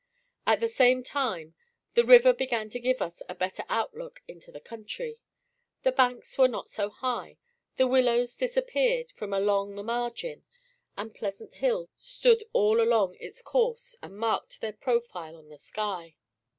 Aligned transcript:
At 0.47 0.61
the 0.61 0.67
same 0.67 1.03
time, 1.03 1.53
the 1.93 2.03
river 2.03 2.33
began 2.33 2.69
to 2.69 2.79
give 2.79 3.03
us 3.03 3.21
a 3.29 3.35
better 3.35 3.63
outlook 3.69 4.23
into 4.27 4.51
the 4.51 4.59
country. 4.59 5.19
The 5.83 5.91
banks 5.91 6.39
were 6.39 6.47
not 6.47 6.71
so 6.71 6.89
high, 6.89 7.37
the 7.77 7.85
willows 7.85 8.35
disappeared 8.35 9.11
from 9.11 9.31
along 9.31 9.75
the 9.75 9.83
margin, 9.83 10.43
and 10.97 11.13
pleasant 11.13 11.53
hills 11.53 11.89
stood 11.99 12.43
all 12.51 12.81
along 12.81 13.15
its 13.19 13.43
course 13.43 13.95
and 14.01 14.17
marked 14.17 14.59
their 14.59 14.73
profile 14.73 15.35
on 15.35 15.49
the 15.49 15.59
sky. 15.59 16.15